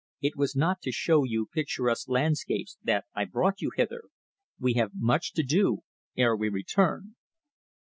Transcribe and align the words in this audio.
It 0.19 0.35
was 0.35 0.55
not 0.55 0.81
to 0.81 0.91
show 0.91 1.23
you 1.25 1.45
picturesque 1.45 2.09
landscapes 2.09 2.75
that 2.83 3.05
I 3.13 3.23
brought 3.25 3.61
you 3.61 3.69
hither. 3.77 4.05
We 4.59 4.73
have 4.73 4.93
much 4.95 5.31
to 5.33 5.43
do 5.43 5.83
ere 6.17 6.35
we 6.35 6.49
return." 6.49 7.13